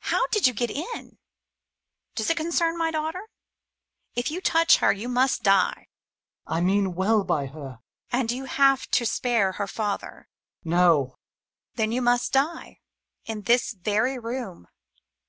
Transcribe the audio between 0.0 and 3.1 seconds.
How did you get in?— Does it concern my